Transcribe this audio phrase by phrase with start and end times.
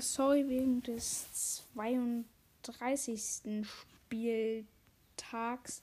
[0.00, 3.64] sorry wegen des 32.
[4.06, 5.82] Spieltags,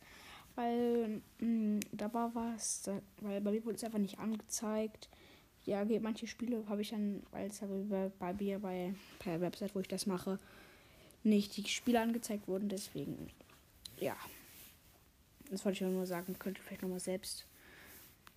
[0.56, 5.10] weil mh, mm, da war was, da, weil bei mir wurde es einfach nicht angezeigt.
[5.66, 9.80] Ja, manche Spiele habe ich dann, weil es bei, bei mir bei per Website, wo
[9.80, 10.40] ich das mache,
[11.24, 12.68] nicht die Spiele angezeigt wurden.
[12.70, 13.30] Deswegen,
[14.00, 14.16] ja.
[15.52, 16.36] Das wollte ich nur sagen.
[16.40, 17.46] Könnt ihr vielleicht nochmal selbst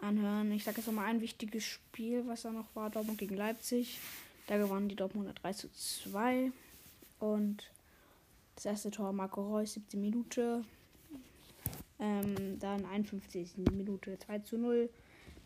[0.01, 0.53] anhören.
[0.53, 2.91] Ich sage jetzt nochmal ein wichtiges Spiel, was da noch war.
[2.91, 3.99] Dortmund gegen Leipzig.
[4.47, 6.53] Da gewannen die Dortmunder 3 zu 2.
[7.19, 7.71] Und
[8.57, 10.65] das erste Tor Marco Reus, 17 Minute.
[11.99, 13.57] Ähm, dann 51.
[13.73, 14.91] Minute 2 zu 0.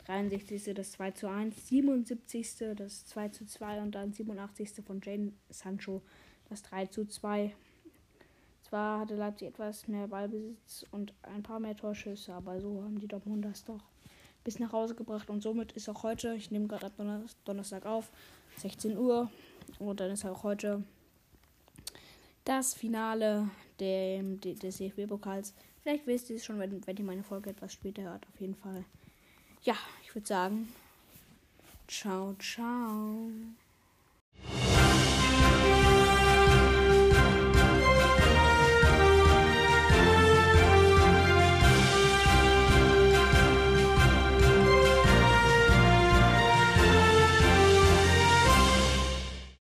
[0.07, 0.75] 63.
[0.75, 1.69] das 2 zu 1.
[1.69, 2.77] 77.
[2.77, 3.83] das 2 zu 2.
[3.83, 4.85] Und dann 87.
[4.85, 6.03] von Jane Sancho
[6.49, 7.55] das 3 zu 2.
[8.69, 13.09] Zwar hatte Leipzig etwas mehr Ballbesitz und ein paar mehr Torschüsse, aber so haben die
[13.09, 13.81] Dortmunder das doch
[14.45, 15.31] bis nach Hause gebracht.
[15.31, 16.93] Und somit ist auch heute, ich nehme gerade ab
[17.45, 18.11] Donnerstag auf,
[18.61, 19.31] 16 Uhr.
[19.79, 20.83] Und dann ist auch heute
[22.45, 25.55] das Finale der, des CFB-Pokals.
[25.83, 28.27] Vielleicht wisst ihr es schon, wenn, wenn ihr meine Folge etwas später hört.
[28.27, 28.85] Auf jeden Fall.
[29.63, 30.69] Ja, ich würde sagen,
[31.87, 33.31] ciao, ciao.